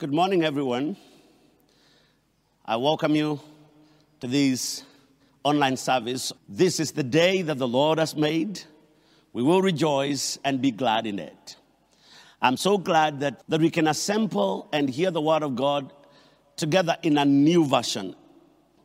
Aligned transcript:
Good 0.00 0.14
morning, 0.14 0.44
everyone. 0.44 0.96
I 2.64 2.76
welcome 2.76 3.14
you 3.14 3.38
to 4.20 4.26
this 4.26 4.82
online 5.44 5.76
service. 5.76 6.32
This 6.48 6.80
is 6.80 6.92
the 6.92 7.02
day 7.02 7.42
that 7.42 7.58
the 7.58 7.68
Lord 7.68 7.98
has 7.98 8.16
made. 8.16 8.62
We 9.34 9.42
will 9.42 9.60
rejoice 9.60 10.38
and 10.42 10.62
be 10.62 10.70
glad 10.70 11.06
in 11.06 11.18
it. 11.18 11.56
I'm 12.40 12.56
so 12.56 12.78
glad 12.78 13.20
that, 13.20 13.42
that 13.50 13.60
we 13.60 13.68
can 13.68 13.88
assemble 13.88 14.70
and 14.72 14.88
hear 14.88 15.10
the 15.10 15.20
Word 15.20 15.42
of 15.42 15.54
God 15.54 15.92
together 16.56 16.96
in 17.02 17.18
a 17.18 17.26
new 17.26 17.66
version. 17.66 18.16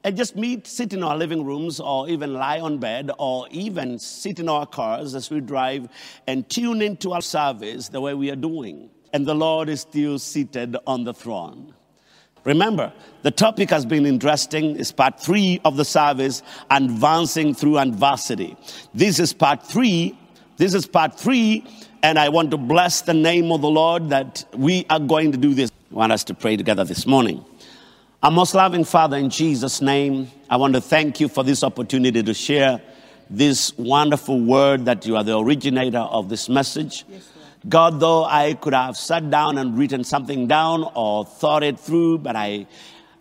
And 0.03 0.17
just 0.17 0.35
meet, 0.35 0.67
sit 0.67 0.91
in 0.91 1.01
our 1.01 1.15
living 1.15 1.45
rooms, 1.45 1.79
or 1.79 2.09
even 2.09 2.33
lie 2.33 2.59
on 2.59 2.77
bed, 2.77 3.09
or 3.17 3.47
even 3.51 3.99
sit 3.99 4.41
in 4.41 4.49
our 4.49 4.65
cars 4.65 5.15
as 5.15 5.29
we 5.29 5.39
drive 5.39 5.87
and 6.27 6.49
tune 6.49 6.81
into 6.81 7.13
our 7.13 7.21
service 7.21 7.87
the 7.87 8.01
way 8.01 8.13
we 8.13 8.29
are 8.31 8.35
doing. 8.35 8.89
And 9.15 9.25
the 9.25 9.33
Lord 9.33 9.69
is 9.69 9.79
still 9.79 10.19
seated 10.19 10.75
on 10.85 11.05
the 11.05 11.13
throne. 11.13 11.73
Remember, 12.43 12.91
the 13.21 13.31
topic 13.31 13.69
has 13.69 13.85
been 13.85 14.05
interesting. 14.05 14.77
It's 14.77 14.91
part 14.91 15.21
three 15.21 15.61
of 15.63 15.77
the 15.77 15.85
service, 15.85 16.43
advancing 16.69 17.53
through 17.53 17.77
adversity. 17.77 18.57
This 18.93 19.21
is 19.21 19.31
part 19.31 19.63
three. 19.63 20.19
This 20.57 20.73
is 20.73 20.85
part 20.85 21.17
three, 21.17 21.65
and 22.03 22.19
I 22.19 22.27
want 22.27 22.51
to 22.51 22.57
bless 22.57 23.03
the 23.03 23.13
name 23.13 23.53
of 23.53 23.61
the 23.61 23.69
Lord 23.69 24.09
that 24.09 24.43
we 24.53 24.85
are 24.89 24.99
going 24.99 25.31
to 25.31 25.37
do 25.37 25.53
this. 25.53 25.71
I 25.93 25.95
want 25.95 26.11
us 26.11 26.25
to 26.25 26.33
pray 26.33 26.57
together 26.57 26.83
this 26.83 27.07
morning. 27.07 27.45
Our 28.21 28.31
most 28.31 28.53
loving 28.53 28.83
Father, 28.83 29.15
in 29.15 29.29
Jesus' 29.29 29.81
name, 29.81 30.29
I 30.49 30.57
want 30.57 30.73
to 30.73 30.81
thank 30.81 31.21
you 31.21 31.29
for 31.29 31.45
this 31.45 31.63
opportunity 31.63 32.21
to 32.21 32.33
share 32.33 32.81
this 33.29 33.77
wonderful 33.77 34.41
word 34.41 34.83
that 34.85 35.05
you 35.05 35.15
are 35.15 35.23
the 35.23 35.39
originator 35.39 35.99
of 35.99 36.27
this 36.27 36.49
message. 36.49 37.05
Yes, 37.07 37.29
God, 37.67 37.99
though 37.99 38.23
I 38.23 38.53
could 38.53 38.73
have 38.73 38.95
sat 38.95 39.29
down 39.31 39.57
and 39.57 39.77
written 39.77 40.03
something 40.03 40.47
down 40.47 40.83
or 40.93 41.25
thought 41.25 41.63
it 41.63 41.79
through, 41.79 42.19
but 42.19 42.35
I, 42.35 42.67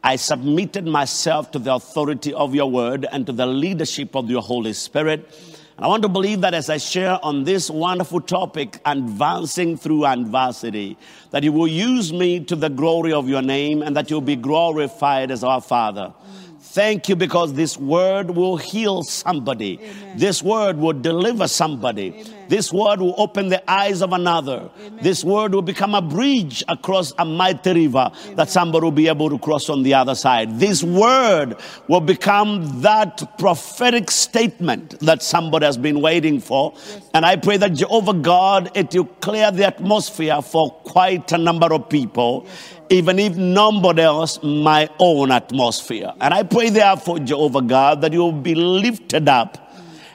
I 0.02 0.16
submitted 0.16 0.86
myself 0.86 1.50
to 1.52 1.58
the 1.58 1.74
authority 1.74 2.34
of 2.34 2.54
your 2.54 2.70
word 2.70 3.06
and 3.10 3.24
to 3.26 3.32
the 3.32 3.46
leadership 3.46 4.14
of 4.14 4.28
your 4.28 4.42
Holy 4.42 4.74
Spirit. 4.74 5.30
And 5.76 5.84
I 5.84 5.88
want 5.88 6.02
to 6.02 6.10
believe 6.10 6.42
that 6.42 6.52
as 6.52 6.68
I 6.68 6.76
share 6.76 7.18
on 7.24 7.44
this 7.44 7.70
wonderful 7.70 8.20
topic, 8.20 8.78
advancing 8.84 9.78
through 9.78 10.04
adversity, 10.04 10.98
that 11.30 11.42
you 11.42 11.52
will 11.52 11.66
use 11.66 12.12
me 12.12 12.40
to 12.40 12.54
the 12.54 12.68
glory 12.68 13.14
of 13.14 13.28
your 13.28 13.42
name 13.42 13.82
and 13.82 13.96
that 13.96 14.10
you'll 14.10 14.20
be 14.20 14.36
glorified 14.36 15.30
as 15.30 15.42
our 15.42 15.62
Father. 15.62 16.12
Thank 16.60 17.08
you 17.08 17.16
because 17.16 17.52
this 17.54 17.78
word 17.78 18.32
will 18.32 18.56
heal 18.56 19.04
somebody. 19.04 19.78
Amen. 19.80 20.18
This 20.18 20.42
word 20.42 20.76
will 20.76 20.92
deliver 20.92 21.46
somebody. 21.46 22.12
Amen. 22.12 22.43
This 22.48 22.72
word 22.72 23.00
will 23.00 23.14
open 23.16 23.48
the 23.48 23.68
eyes 23.70 24.02
of 24.02 24.12
another. 24.12 24.70
Amen. 24.78 24.98
This 25.02 25.24
word 25.24 25.54
will 25.54 25.62
become 25.62 25.94
a 25.94 26.02
bridge 26.02 26.62
across 26.68 27.12
a 27.18 27.24
mighty 27.24 27.72
river 27.72 28.10
that 28.34 28.50
somebody 28.50 28.84
will 28.84 28.90
be 28.90 29.08
able 29.08 29.30
to 29.30 29.38
cross 29.38 29.68
on 29.68 29.82
the 29.82 29.94
other 29.94 30.14
side. 30.14 30.58
This 30.58 30.82
word 30.82 31.56
will 31.88 32.00
become 32.00 32.82
that 32.82 33.38
prophetic 33.38 34.10
statement 34.10 34.98
that 35.00 35.22
somebody 35.22 35.66
has 35.66 35.76
been 35.76 36.00
waiting 36.00 36.40
for. 36.40 36.72
Yes. 36.74 37.10
And 37.14 37.26
I 37.26 37.36
pray 37.36 37.56
that 37.56 37.74
Jehovah 37.74 38.14
God, 38.14 38.70
it 38.74 38.94
will 38.94 39.06
clear 39.06 39.50
the 39.50 39.66
atmosphere 39.66 40.40
for 40.42 40.70
quite 40.70 41.32
a 41.32 41.38
number 41.38 41.72
of 41.72 41.88
people. 41.88 42.44
Yes, 42.46 42.70
even 42.90 43.18
if 43.18 43.36
nobody 43.36 44.02
else, 44.02 44.38
my 44.42 44.88
own 44.98 45.30
atmosphere. 45.30 46.12
And 46.20 46.34
I 46.34 46.42
pray 46.42 46.70
therefore, 46.70 47.18
Jehovah 47.18 47.62
God, 47.62 48.02
that 48.02 48.12
you 48.12 48.20
will 48.20 48.32
be 48.32 48.54
lifted 48.54 49.28
up. 49.28 49.63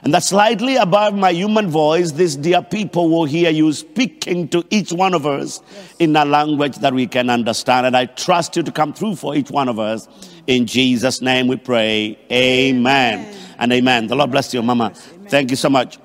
And 0.02 0.14
that 0.14 0.22
slightly 0.22 0.76
above 0.76 1.14
my 1.14 1.30
human 1.30 1.68
voice, 1.68 2.12
these 2.12 2.34
dear 2.34 2.62
people 2.62 3.10
will 3.10 3.26
hear 3.26 3.50
you 3.50 3.72
speaking 3.72 4.48
to 4.48 4.64
each 4.70 4.92
one 4.92 5.12
of 5.12 5.26
us 5.26 5.60
yes. 5.70 5.94
in 5.98 6.16
a 6.16 6.24
language 6.24 6.76
that 6.76 6.94
we 6.94 7.06
can 7.06 7.28
understand. 7.28 7.86
And 7.86 7.96
I 7.96 8.06
trust 8.06 8.56
you 8.56 8.62
to 8.62 8.72
come 8.72 8.94
through 8.94 9.16
for 9.16 9.34
each 9.34 9.50
one 9.50 9.68
of 9.68 9.78
us. 9.78 10.08
In 10.46 10.66
Jesus' 10.66 11.20
name 11.20 11.48
we 11.48 11.56
pray. 11.56 12.18
Amen. 12.32 13.20
amen. 13.20 13.36
And 13.58 13.72
amen. 13.72 14.06
The 14.06 14.16
Lord 14.16 14.30
bless 14.30 14.54
you, 14.54 14.62
Mama. 14.62 14.94
Amen. 14.94 15.28
Thank 15.28 15.50
you 15.50 15.56
so 15.56 15.68
much. 15.68 15.98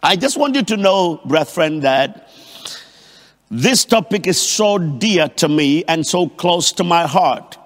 I 0.00 0.14
just 0.14 0.36
want 0.36 0.54
you 0.54 0.62
to 0.62 0.76
know, 0.76 1.20
brethren, 1.24 1.80
that 1.80 2.30
this 3.50 3.84
topic 3.84 4.28
is 4.28 4.40
so 4.40 4.78
dear 4.78 5.26
to 5.28 5.48
me 5.48 5.82
and 5.84 6.06
so 6.06 6.28
close 6.28 6.70
to 6.72 6.84
my 6.84 7.06
heart. 7.06 7.58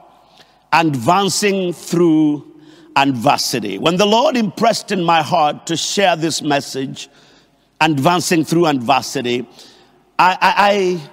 Advancing 0.73 1.75
through 1.75 2.52
adversity. 2.97 3.79
When 3.79 3.97
the 3.97 4.07
Lord 4.07 4.37
impressed 4.37 4.93
in 4.93 5.03
my 5.03 5.23
heart 5.23 5.67
to 5.67 5.77
share 5.77 6.17
this 6.17 6.43
message, 6.43 7.09
advancing 7.81 8.45
through 8.45 8.67
adversity, 8.67 9.47
I, 10.19 10.39
I, 10.41 10.55
I, 10.57 11.11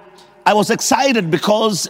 I 0.52 0.54
was 0.54 0.70
excited 0.70 1.32
because 1.32 1.90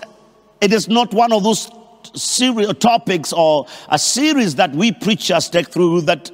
it 0.61 0.73
is 0.73 0.87
not 0.87 1.13
one 1.13 1.31
of 1.31 1.43
those 1.43 1.69
series 2.13 2.73
topics 2.75 3.33
or 3.33 3.67
a 3.89 3.99
series 3.99 4.55
that 4.55 4.71
we 4.71 4.91
preachers 4.91 5.49
take 5.49 5.69
through 5.69 6.01
that 6.01 6.31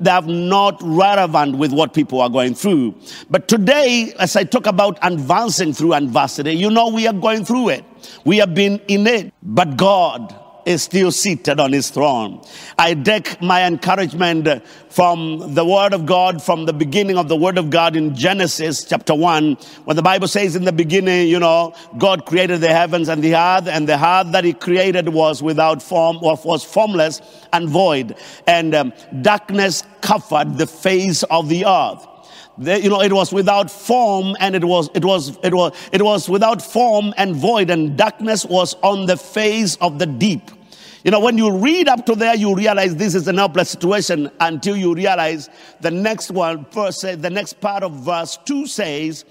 they 0.00 0.10
are 0.10 0.22
not 0.22 0.78
relevant 0.80 1.56
with 1.58 1.72
what 1.72 1.92
people 1.92 2.20
are 2.20 2.30
going 2.30 2.54
through. 2.54 2.94
But 3.30 3.48
today, 3.48 4.14
as 4.18 4.36
I 4.36 4.44
talk 4.44 4.66
about 4.66 4.98
advancing 5.02 5.72
through 5.72 5.94
adversity, 5.94 6.52
you 6.52 6.70
know 6.70 6.88
we 6.88 7.06
are 7.08 7.12
going 7.12 7.44
through 7.44 7.70
it. 7.70 7.84
We 8.24 8.38
have 8.38 8.54
been 8.54 8.80
in 8.86 9.06
it. 9.06 9.32
But 9.42 9.76
God 9.76 10.34
is 10.68 10.82
still 10.82 11.10
seated 11.10 11.58
on 11.58 11.72
his 11.72 11.88
throne. 11.88 12.42
I 12.78 12.92
take 12.92 13.40
my 13.40 13.66
encouragement 13.66 14.46
from 14.90 15.54
the 15.54 15.64
word 15.64 15.94
of 15.94 16.04
God, 16.04 16.42
from 16.42 16.66
the 16.66 16.74
beginning 16.74 17.16
of 17.16 17.28
the 17.28 17.36
word 17.36 17.56
of 17.56 17.70
God 17.70 17.96
in 17.96 18.14
Genesis 18.14 18.84
chapter 18.84 19.14
1, 19.14 19.54
when 19.84 19.96
the 19.96 20.02
Bible 20.02 20.28
says 20.28 20.56
in 20.56 20.64
the 20.64 20.72
beginning, 20.72 21.28
you 21.28 21.38
know, 21.38 21.74
God 21.96 22.26
created 22.26 22.60
the 22.60 22.68
heavens 22.68 23.08
and 23.08 23.24
the 23.24 23.34
earth, 23.34 23.66
and 23.66 23.88
the 23.88 23.94
earth 23.94 24.32
that 24.32 24.44
he 24.44 24.52
created 24.52 25.08
was 25.08 25.42
without 25.42 25.82
form, 25.82 26.18
or 26.20 26.38
was 26.44 26.64
formless 26.64 27.22
and 27.50 27.70
void, 27.70 28.14
and 28.46 28.74
um, 28.74 28.92
darkness 29.22 29.84
covered 30.02 30.58
the 30.58 30.66
face 30.66 31.22
of 31.24 31.48
the 31.48 31.64
earth. 31.64 32.06
The, 32.58 32.82
you 32.82 32.90
know, 32.90 33.00
it 33.00 33.12
was 33.12 33.32
without 33.32 33.70
form 33.70 34.36
and 34.40 34.56
it 34.56 34.64
was, 34.64 34.90
it 34.92 35.04
was, 35.04 35.38
it 35.44 35.54
was, 35.54 35.72
it 35.92 36.02
was 36.02 36.28
without 36.28 36.60
form 36.60 37.14
and 37.16 37.36
void 37.36 37.70
and 37.70 37.96
darkness 37.96 38.44
was 38.44 38.74
on 38.82 39.06
the 39.06 39.16
face 39.16 39.76
of 39.76 40.00
the 40.00 40.06
deep. 40.06 40.50
You 41.04 41.12
know, 41.12 41.20
when 41.20 41.38
you 41.38 41.56
read 41.56 41.88
up 41.88 42.06
to 42.06 42.14
there, 42.14 42.34
you 42.34 42.54
realize 42.54 42.96
this 42.96 43.14
is 43.14 43.28
an 43.28 43.38
hopeless 43.38 43.70
situation 43.70 44.30
until 44.40 44.76
you 44.76 44.94
realize 44.94 45.48
the 45.80 45.90
next 45.90 46.30
one, 46.30 46.66
verse, 46.66 47.02
the 47.02 47.30
next 47.30 47.60
part 47.60 47.82
of 47.82 47.92
verse 47.92 48.36
2 48.44 48.66
says, 48.66 49.24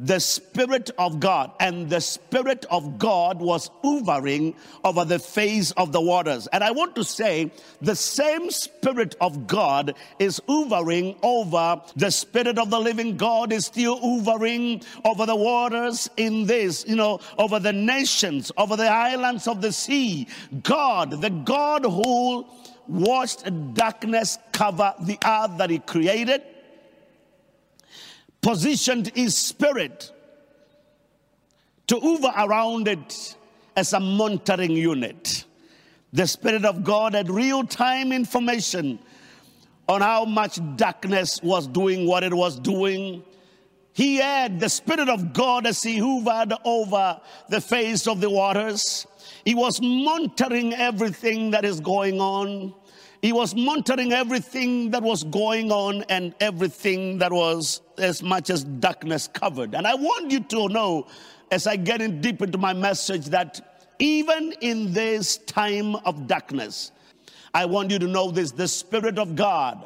the 0.00 0.20
Spirit 0.20 0.90
of 0.96 1.18
God, 1.18 1.50
and 1.58 1.90
the 1.90 2.00
Spirit 2.00 2.64
of 2.70 2.98
God 2.98 3.40
was 3.40 3.68
hovering 3.82 4.54
over 4.84 5.04
the 5.04 5.18
face 5.18 5.72
of 5.72 5.90
the 5.90 6.00
waters. 6.00 6.46
And 6.52 6.62
I 6.62 6.70
want 6.70 6.94
to 6.96 7.04
say, 7.04 7.50
the 7.82 7.96
same 7.96 8.50
Spirit 8.50 9.16
of 9.20 9.48
God 9.48 9.94
is 10.20 10.40
hovering 10.48 11.16
over 11.22 11.82
the 11.96 12.10
Spirit 12.10 12.58
of 12.58 12.70
the 12.70 12.78
living 12.78 13.16
God, 13.16 13.52
is 13.52 13.66
still 13.66 13.98
hovering 13.98 14.82
over 15.04 15.26
the 15.26 15.36
waters 15.36 16.08
in 16.16 16.46
this, 16.46 16.84
you 16.86 16.94
know, 16.94 17.18
over 17.36 17.58
the 17.58 17.72
nations, 17.72 18.52
over 18.56 18.76
the 18.76 18.88
islands 18.88 19.48
of 19.48 19.60
the 19.60 19.72
sea. 19.72 20.28
God, 20.62 21.20
the 21.20 21.30
God 21.30 21.84
who 21.84 22.46
watched 22.86 23.74
darkness 23.74 24.38
cover 24.52 24.94
the 25.00 25.18
earth 25.24 25.58
that 25.58 25.70
He 25.70 25.80
created 25.80 26.42
positioned 28.48 29.12
his 29.14 29.36
spirit 29.36 30.10
to 31.86 32.00
hover 32.00 32.32
around 32.34 32.88
it 32.88 33.36
as 33.76 33.92
a 33.92 34.00
monitoring 34.00 34.70
unit. 34.70 35.44
The 36.14 36.26
Spirit 36.26 36.64
of 36.64 36.82
God 36.82 37.12
had 37.12 37.28
real 37.28 37.62
time 37.64 38.10
information 38.10 39.00
on 39.86 40.00
how 40.00 40.24
much 40.24 40.58
darkness 40.76 41.42
was 41.42 41.66
doing 41.66 42.06
what 42.06 42.24
it 42.24 42.32
was 42.32 42.58
doing. 42.58 43.22
He 43.92 44.16
had 44.16 44.60
the 44.60 44.70
Spirit 44.70 45.10
of 45.10 45.34
God 45.34 45.66
as 45.66 45.82
he 45.82 45.98
hovered 45.98 46.54
over 46.64 47.20
the 47.50 47.60
face 47.60 48.06
of 48.06 48.22
the 48.22 48.30
waters. 48.30 49.06
He 49.44 49.54
was 49.54 49.78
monitoring 49.82 50.72
everything 50.72 51.50
that 51.50 51.66
is 51.66 51.80
going 51.80 52.18
on. 52.18 52.72
He 53.20 53.32
was 53.32 53.54
monitoring 53.54 54.12
everything 54.12 54.90
that 54.92 55.02
was 55.02 55.24
going 55.24 55.72
on 55.72 56.02
and 56.08 56.34
everything 56.40 57.18
that 57.18 57.32
was 57.32 57.80
as 57.98 58.22
much 58.22 58.48
as 58.48 58.62
darkness 58.62 59.28
covered. 59.28 59.74
And 59.74 59.86
I 59.86 59.94
want 59.94 60.30
you 60.30 60.40
to 60.40 60.68
know, 60.68 61.06
as 61.50 61.66
I 61.66 61.76
get 61.76 62.00
in 62.00 62.20
deep 62.20 62.42
into 62.42 62.58
my 62.58 62.72
message, 62.72 63.26
that 63.26 63.94
even 63.98 64.52
in 64.60 64.92
this 64.92 65.38
time 65.38 65.96
of 65.96 66.28
darkness, 66.28 66.92
I 67.52 67.64
want 67.64 67.90
you 67.90 67.98
to 67.98 68.06
know 68.06 68.30
this 68.30 68.52
the 68.52 68.68
Spirit 68.68 69.18
of 69.18 69.34
God 69.34 69.84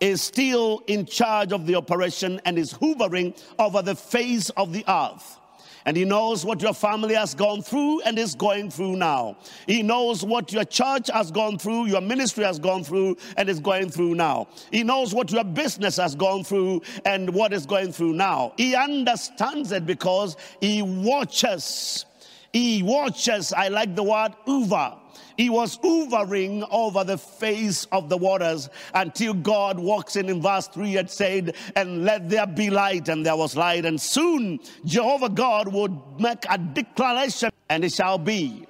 is 0.00 0.22
still 0.22 0.82
in 0.86 1.04
charge 1.04 1.52
of 1.52 1.66
the 1.66 1.74
operation 1.74 2.40
and 2.44 2.58
is 2.58 2.72
hovering 2.72 3.34
over 3.58 3.82
the 3.82 3.94
face 3.94 4.50
of 4.50 4.72
the 4.72 4.84
earth. 4.88 5.38
And 5.86 5.96
He 5.96 6.04
knows 6.04 6.44
what 6.44 6.60
your 6.60 6.74
family 6.74 7.14
has 7.14 7.34
gone 7.34 7.62
through 7.62 8.02
and 8.02 8.18
is 8.18 8.34
going 8.34 8.70
through 8.70 8.96
now. 8.96 9.36
He 9.66 9.82
knows 9.82 10.24
what 10.24 10.52
your 10.52 10.64
church 10.64 11.08
has 11.14 11.30
gone 11.30 11.58
through, 11.58 11.86
your 11.86 12.00
ministry 12.00 12.44
has 12.44 12.58
gone 12.58 12.84
through 12.84 13.16
and 13.36 13.48
is 13.48 13.60
going 13.60 13.90
through 13.90 14.16
now. 14.16 14.48
He 14.72 14.82
knows 14.82 15.14
what 15.14 15.30
your 15.30 15.44
business 15.44 15.96
has 15.96 16.14
gone 16.14 16.42
through 16.44 16.82
and 17.04 17.30
what 17.30 17.52
is 17.52 17.64
going 17.64 17.92
through 17.92 18.14
now. 18.14 18.52
He 18.56 18.74
understands 18.74 19.72
it 19.72 19.86
because 19.86 20.36
He 20.60 20.82
watches 20.82 22.04
He 22.52 22.82
watches, 22.82 23.52
I 23.52 23.68
like 23.68 23.94
the 23.94 24.02
word 24.02 24.32
uva. 24.46 24.98
He 25.36 25.50
was 25.50 25.78
hovering 25.82 26.64
over 26.70 27.04
the 27.04 27.18
face 27.18 27.86
of 27.92 28.08
the 28.08 28.16
waters 28.16 28.70
until 28.94 29.34
God 29.34 29.78
walks 29.78 30.16
in 30.16 30.28
in 30.28 30.40
verse 30.40 30.68
3 30.68 30.96
and 30.96 31.10
said, 31.10 31.56
And 31.74 32.04
let 32.04 32.28
there 32.28 32.46
be 32.46 32.70
light, 32.70 33.08
and 33.08 33.24
there 33.24 33.36
was 33.36 33.56
light. 33.56 33.84
And 33.84 34.00
soon 34.00 34.60
Jehovah 34.84 35.28
God 35.28 35.72
would 35.72 35.98
make 36.18 36.44
a 36.48 36.58
declaration, 36.58 37.50
and 37.68 37.84
it 37.84 37.92
shall 37.92 38.18
be 38.18 38.66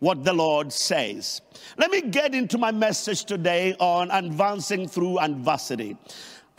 what 0.00 0.22
the 0.22 0.32
Lord 0.32 0.72
says. 0.72 1.40
Let 1.78 1.90
me 1.90 2.02
get 2.02 2.34
into 2.34 2.58
my 2.58 2.70
message 2.70 3.24
today 3.24 3.74
on 3.80 4.10
advancing 4.10 4.86
through 4.86 5.18
adversity. 5.18 5.96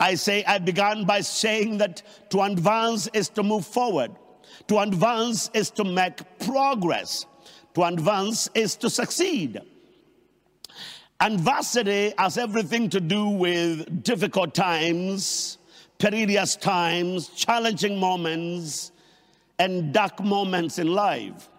I 0.00 0.16
say, 0.16 0.44
I 0.44 0.58
began 0.58 1.04
by 1.04 1.20
saying 1.20 1.78
that 1.78 2.02
to 2.30 2.42
advance 2.42 3.08
is 3.12 3.28
to 3.30 3.42
move 3.42 3.66
forward, 3.66 4.10
to 4.68 4.78
advance 4.78 5.50
is 5.54 5.70
to 5.70 5.84
make 5.84 6.18
progress, 6.40 7.24
to 7.76 7.84
advance 7.84 8.48
is 8.54 8.74
to 8.74 8.88
succeed. 8.88 9.60
Adversity 11.20 12.14
has 12.16 12.38
everything 12.38 12.88
to 12.88 13.00
do 13.00 13.28
with 13.28 14.02
difficult 14.02 14.54
times, 14.54 15.58
perilous 15.98 16.56
times, 16.56 17.28
challenging 17.28 18.00
moments, 18.00 18.92
and 19.58 19.92
dark 19.92 20.24
moments 20.24 20.78
in 20.78 20.86
life 20.86 21.50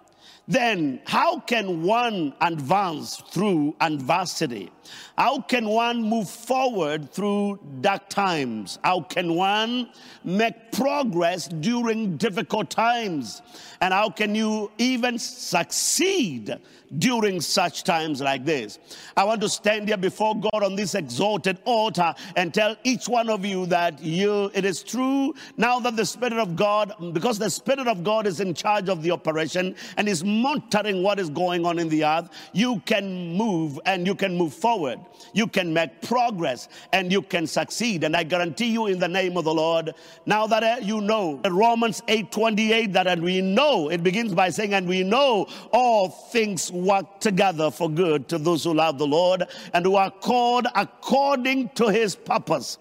then 0.47 1.01
how 1.05 1.39
can 1.39 1.83
one 1.83 2.33
advance 2.39 3.17
through 3.31 3.75
adversity? 3.81 4.71
How 5.17 5.41
can 5.41 5.67
one 5.67 6.01
move 6.01 6.29
forward 6.29 7.11
through 7.11 7.59
dark 7.81 8.07
times? 8.07 8.79
How 8.83 9.01
can 9.01 9.35
one 9.35 9.89
make 10.23 10.71
progress 10.71 11.47
during 11.47 12.17
difficult 12.17 12.69
times? 12.69 13.41
And 13.81 13.93
how 13.93 14.09
can 14.09 14.35
you 14.35 14.71
even 14.77 15.19
succeed 15.19 16.55
during 16.97 17.41
such 17.41 17.83
times 17.83 18.21
like 18.21 18.45
this? 18.45 18.79
I 19.17 19.23
want 19.23 19.41
to 19.41 19.49
stand 19.49 19.87
here 19.87 19.97
before 19.97 20.35
God 20.35 20.63
on 20.63 20.75
this 20.75 20.95
exalted 20.95 21.59
altar 21.65 22.13
and 22.35 22.53
tell 22.53 22.77
each 22.83 23.09
one 23.09 23.29
of 23.29 23.43
you 23.43 23.65
that 23.65 24.01
you 24.01 24.49
it 24.53 24.63
is 24.65 24.83
true 24.83 25.33
now 25.57 25.79
that 25.79 25.95
the 25.95 26.05
Spirit 26.05 26.33
of 26.39 26.55
God, 26.55 26.93
because 27.11 27.37
the 27.39 27.49
Spirit 27.49 27.87
of 27.87 28.03
God 28.03 28.27
is 28.27 28.39
in 28.39 28.53
charge 28.53 28.87
of 28.87 29.01
the 29.03 29.11
operation 29.11 29.75
and 29.97 30.07
is 30.07 30.23
monitoring 30.41 31.03
what 31.03 31.19
is 31.19 31.29
going 31.29 31.65
on 31.65 31.79
in 31.79 31.89
the 31.89 32.05
earth, 32.05 32.29
you 32.53 32.79
can 32.85 33.33
move 33.35 33.79
and 33.85 34.05
you 34.05 34.15
can 34.15 34.35
move 34.37 34.53
forward 34.53 34.99
you 35.33 35.47
can 35.47 35.73
make 35.73 36.01
progress 36.01 36.67
and 36.93 37.11
you 37.11 37.21
can 37.21 37.47
succeed. 37.47 38.03
And 38.03 38.15
I 38.15 38.23
guarantee 38.23 38.67
you 38.67 38.87
in 38.87 38.99
the 38.99 39.07
name 39.07 39.37
of 39.37 39.45
the 39.45 39.53
Lord, 39.53 39.93
now 40.25 40.47
that 40.47 40.63
uh, 40.63 40.77
you 40.81 41.01
know 41.01 41.39
Romans 41.49 42.01
8 42.07 42.31
28, 42.31 42.93
that 42.93 43.07
and 43.07 43.21
we 43.21 43.41
know, 43.41 43.89
it 43.89 44.03
begins 44.03 44.33
by 44.33 44.49
saying, 44.49 44.73
and 44.73 44.87
we 44.87 45.03
know 45.03 45.47
all 45.71 46.09
things 46.09 46.71
work 46.71 47.19
together 47.19 47.71
for 47.71 47.89
good 47.89 48.27
to 48.29 48.37
those 48.37 48.63
who 48.63 48.73
love 48.73 48.97
the 48.97 49.07
Lord 49.07 49.43
and 49.73 49.85
who 49.85 49.95
are 49.95 50.11
called 50.11 50.67
according 50.75 51.69
to 51.69 51.89
his 51.89 52.15
purpose. 52.15 52.77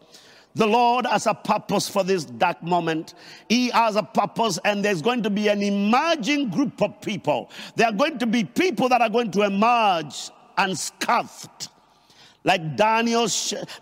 The 0.56 0.66
Lord 0.66 1.04
has 1.04 1.26
a 1.26 1.34
purpose 1.34 1.86
for 1.86 2.02
this 2.02 2.24
dark 2.24 2.62
moment. 2.62 3.12
He 3.46 3.68
has 3.68 3.96
a 3.96 4.02
purpose, 4.02 4.58
and 4.64 4.82
there's 4.82 5.02
going 5.02 5.22
to 5.24 5.28
be 5.28 5.48
an 5.48 5.62
emerging 5.62 6.48
group 6.48 6.80
of 6.80 6.98
people. 7.02 7.50
There 7.74 7.86
are 7.86 7.92
going 7.92 8.18
to 8.20 8.26
be 8.26 8.42
people 8.42 8.88
that 8.88 9.02
are 9.02 9.10
going 9.10 9.30
to 9.32 9.42
emerge 9.42 10.30
unscuffed 10.56 11.68
like 12.46 12.76
Daniel, 12.76 13.26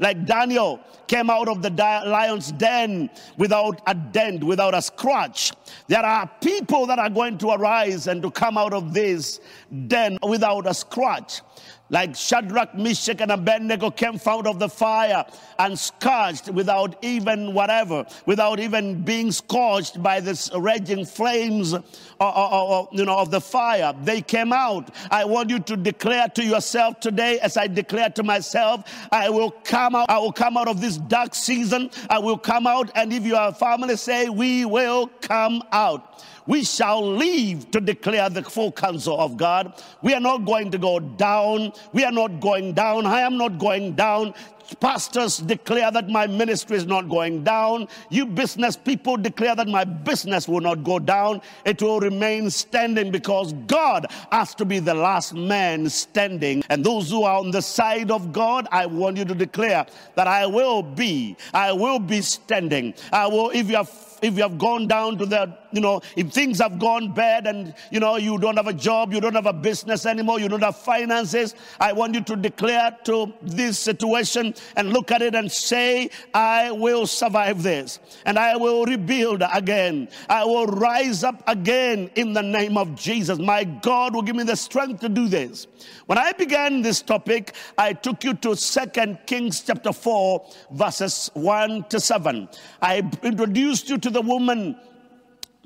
like 0.00 0.25
Daniel 0.25 0.81
came 1.06 1.29
out 1.29 1.49
of 1.49 1.61
the 1.61 1.69
lion's 1.69 2.50
den 2.53 3.11
without 3.37 3.82
a 3.87 3.94
dent, 3.94 4.43
without 4.43 4.75
a 4.75 4.81
scratch. 4.81 5.53
There 5.87 6.03
are 6.03 6.29
people 6.41 6.87
that 6.87 6.99
are 6.99 7.11
going 7.11 7.37
to 7.38 7.50
arise 7.50 8.06
and 8.06 8.23
to 8.23 8.31
come 8.31 8.56
out 8.56 8.73
of 8.73 8.94
this 8.94 9.38
den 9.87 10.19
without 10.27 10.67
a 10.67 10.73
scratch 10.73 11.43
like 11.91 12.17
Shadrach, 12.17 12.75
Meshach, 12.75 13.21
and 13.21 13.31
Abednego 13.31 13.91
came 13.91 14.19
out 14.27 14.47
of 14.47 14.59
the 14.59 14.69
fire 14.69 15.25
and 15.59 15.79
scorched 15.79 16.49
without 16.49 16.97
even 17.05 17.53
whatever, 17.53 18.07
without 18.25 18.59
even 18.59 19.03
being 19.03 19.31
scorched 19.31 20.03
by 20.03 20.21
this 20.21 20.51
raging 20.57 21.05
flames 21.05 21.75
or, 21.75 21.83
or, 22.21 22.53
or, 22.53 22.89
you 22.93 23.05
know, 23.05 23.19
of 23.19 23.31
the 23.31 23.41
fire. 23.41 23.93
They 24.03 24.23
came 24.23 24.53
out. 24.53 24.95
I 25.11 25.27
want 25.27 25.51
you 25.51 25.59
to 25.59 25.77
declare 25.77 26.29
to 26.29 26.45
yourself 26.45 27.01
today, 27.01 27.39
as 27.41 27.57
I 27.57 27.67
declare 27.67 28.09
to 28.11 28.23
myself, 28.23 28.91
I 29.13 29.29
will 29.29 29.51
come 29.51 29.95
out. 29.95 30.09
I 30.09 30.19
will 30.19 30.33
come 30.33 30.57
out 30.57 30.69
of 30.69 30.81
this 30.81 30.97
dark 30.97 31.35
season. 31.35 31.91
I 32.09 32.19
will 32.19 32.39
come 32.39 32.67
out. 32.67 32.91
And 32.95 33.13
if 33.13 33.25
you 33.25 33.37
are 33.37 33.49
a 33.51 33.55
family, 33.55 33.97
say, 33.97 34.31
we 34.31 34.65
will 34.65 35.09
come 35.21 35.63
out 35.71 36.25
we 36.46 36.64
shall 36.64 37.05
live 37.05 37.70
to 37.70 37.81
declare 37.81 38.29
the 38.29 38.43
full 38.43 38.73
counsel 38.73 39.19
of 39.19 39.37
God. 39.37 39.82
We 40.02 40.14
are 40.14 40.20
not 40.20 40.44
going 40.44 40.70
to 40.73 40.79
go 40.79 41.00
down. 41.00 41.73
We 41.93 42.05
are 42.05 42.12
not 42.12 42.41
going 42.41 42.75
down. 42.75 43.06
I 43.06 43.20
am 43.20 43.37
not 43.38 43.58
going 43.58 43.94
down. 43.94 44.35
Pastors 44.81 45.38
declare 45.38 45.91
that 45.91 46.08
my 46.08 46.26
ministry 46.26 46.76
is 46.76 46.87
not 46.87 47.08
going 47.08 47.44
down. 47.44 47.87
You 48.08 48.26
business 48.26 48.76
people 48.76 49.17
declare 49.17 49.55
that 49.55 49.69
my 49.69 49.85
business 49.85 50.49
will 50.49 50.61
not 50.61 50.82
go 50.82 50.99
down. 50.99 51.43
It 51.64 51.82
will 51.82 52.00
remain 52.00 52.50
standing 52.50 53.11
because 53.11 53.52
God 53.67 54.06
has 54.32 54.55
to 54.56 54.64
be 54.64 54.79
the 54.79 54.94
last 54.94 55.35
man 55.35 55.88
standing. 55.91 56.64
And 56.70 56.85
those 56.85 57.11
who 57.11 57.25
are 57.25 57.38
on 57.38 57.50
the 57.50 57.62
side 57.62 58.11
of 58.11 58.32
God, 58.32 58.67
I 58.73 58.87
want 58.87 59.19
you 59.19 59.25
to 59.26 59.35
declare 59.35 59.87
that 60.14 60.26
I 60.26 60.46
will 60.46 60.82
be, 60.82 61.37
I 61.52 61.73
will 61.73 61.99
be 61.99 62.23
standing. 62.23 62.94
I 63.12 63.26
will, 63.26 63.50
if 63.50 63.69
you 63.69 63.76
have 63.76 64.14
if 64.25 64.37
you 64.37 64.43
have 64.43 64.59
gone 64.59 64.87
down 64.87 65.19
to 65.19 65.26
the, 65.26 65.56
you 65.73 65.81
know, 65.81 66.00
if 66.17 66.32
things 66.32 66.59
have 66.59 66.79
gone 66.79 67.12
bad 67.12 67.47
and, 67.47 67.75
you 67.91 68.00
know, 68.00 68.17
you 68.17 68.38
don't 68.38 68.56
have 68.56 68.67
a 68.67 68.73
job, 68.73 69.12
you 69.12 69.21
don't 69.21 69.35
have 69.35 69.47
a 69.47 69.53
business 69.53 70.06
anymore, 70.06 70.41
you 70.41 70.49
don't 70.49 70.62
have 70.62 70.76
finances, 70.76 71.55
I 71.81 71.93
want 71.93 72.15
you 72.15 72.23
to 72.23 72.37
declare 72.37 72.97
to 73.05 73.32
this 73.43 73.79
situation 73.79 74.55
and 74.76 74.93
look 74.93 75.11
at 75.11 75.23
it 75.23 75.35
and 75.35 75.50
say, 75.50 76.11
I 76.32 76.71
will 76.71 77.06
survive 77.06 77.62
this 77.62 77.99
and 78.25 78.38
I 78.38 78.56
will 78.56 78.85
rebuild 78.85 79.43
again. 79.53 80.09
I 80.29 80.44
will 80.44 80.67
rise 80.67 81.25
up 81.25 81.43
again 81.47 82.11
in 82.15 82.32
the 82.32 82.43
name 82.43 82.77
of 82.77 82.94
Jesus. 82.94 83.38
My 83.38 83.65
God 83.65 84.15
will 84.15 84.23
give 84.23 84.37
me 84.37 84.44
the 84.44 84.56
strength 84.56 85.00
to 85.00 85.09
do 85.09 85.29
this. 85.29 85.67
When 86.06 86.19
I 86.19 86.32
began 86.32 86.82
this 86.82 87.03
topic, 87.03 87.55
I 87.77 87.93
took 87.93 88.25
you 88.25 88.35
to 88.35 88.56
Second 88.56 89.19
Kings 89.27 89.62
chapter 89.62 89.93
4, 89.93 90.47
verses 90.73 91.31
1 91.35 91.85
to 91.88 92.00
7. 92.00 92.49
I 92.81 93.11
introduced 93.23 93.88
you 93.88 93.99
to 93.99 94.11
the 94.15 94.23
woman, 94.23 94.77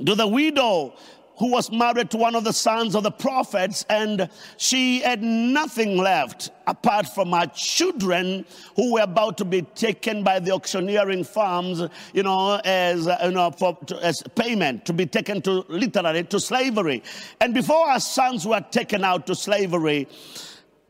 to 0.05 0.15
the 0.15 0.27
widow 0.27 0.95
who 1.39 1.53
was 1.53 1.71
married 1.71 2.11
to 2.11 2.17
one 2.17 2.35
of 2.35 2.43
the 2.43 2.53
sons 2.53 2.97
of 2.97 3.05
the 3.05 3.11
prophets, 3.11 3.85
and 3.89 4.29
she 4.57 4.99
had 5.01 5.23
nothing 5.23 5.97
left 5.97 6.51
apart 6.67 7.07
from 7.07 7.31
her 7.31 7.47
children 7.55 8.45
who 8.75 8.95
were 8.95 9.03
about 9.03 9.39
to 9.39 9.45
be 9.45 9.63
taken 9.63 10.25
by 10.25 10.41
the 10.41 10.51
auctioneering 10.51 11.23
firms, 11.23 11.83
you 12.13 12.25
know, 12.25 12.61
as 12.65 13.07
uh, 13.07 13.17
you 13.25 13.31
know, 13.31 13.53
for, 13.53 13.79
to, 13.87 13.97
as 14.05 14.21
payment 14.35 14.85
to 14.85 14.93
be 14.93 15.07
taken 15.07 15.41
to 15.41 15.65
literally 15.69 16.25
to 16.25 16.41
slavery. 16.41 17.03
And 17.41 17.55
before 17.55 17.89
her 17.89 18.01
sons 18.01 18.45
were 18.45 18.65
taken 18.73 19.05
out 19.05 19.27
to 19.29 19.37
slavery, 19.37 20.09